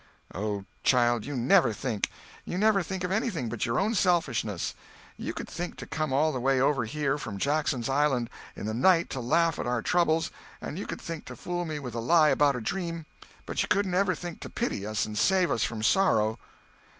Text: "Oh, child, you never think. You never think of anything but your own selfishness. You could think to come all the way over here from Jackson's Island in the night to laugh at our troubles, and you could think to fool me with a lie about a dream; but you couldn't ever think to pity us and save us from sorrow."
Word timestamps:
"Oh, 0.33 0.65
child, 0.81 1.27
you 1.27 1.35
never 1.35 1.73
think. 1.73 2.09
You 2.43 2.57
never 2.57 2.81
think 2.81 3.03
of 3.03 3.11
anything 3.11 3.49
but 3.49 3.67
your 3.67 3.79
own 3.79 3.93
selfishness. 3.93 4.73
You 5.15 5.31
could 5.31 5.47
think 5.47 5.77
to 5.77 5.85
come 5.85 6.11
all 6.11 6.31
the 6.31 6.39
way 6.39 6.59
over 6.59 6.85
here 6.85 7.19
from 7.19 7.37
Jackson's 7.37 7.87
Island 7.87 8.31
in 8.55 8.65
the 8.65 8.73
night 8.73 9.11
to 9.11 9.19
laugh 9.19 9.59
at 9.59 9.67
our 9.67 9.83
troubles, 9.83 10.31
and 10.59 10.79
you 10.79 10.87
could 10.87 10.99
think 11.01 11.25
to 11.25 11.35
fool 11.35 11.65
me 11.65 11.77
with 11.77 11.93
a 11.93 11.99
lie 11.99 12.29
about 12.29 12.55
a 12.55 12.61
dream; 12.61 13.05
but 13.45 13.61
you 13.61 13.67
couldn't 13.67 13.93
ever 13.93 14.15
think 14.15 14.39
to 14.39 14.49
pity 14.49 14.87
us 14.87 15.05
and 15.05 15.19
save 15.19 15.51
us 15.51 15.63
from 15.63 15.83
sorrow." 15.83 16.39